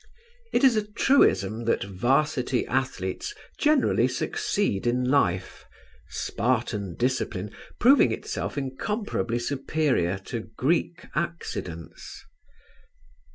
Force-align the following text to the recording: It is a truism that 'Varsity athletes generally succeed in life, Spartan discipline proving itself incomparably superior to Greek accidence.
It 0.51 0.63
is 0.63 0.75
a 0.75 0.83
truism 0.93 1.65
that 1.65 1.83
'Varsity 1.83 2.65
athletes 2.65 3.35
generally 3.59 4.07
succeed 4.07 4.87
in 4.87 5.03
life, 5.03 5.63
Spartan 6.09 6.95
discipline 6.95 7.51
proving 7.77 8.11
itself 8.11 8.57
incomparably 8.57 9.37
superior 9.37 10.17
to 10.25 10.49
Greek 10.57 11.05
accidence. 11.13 12.25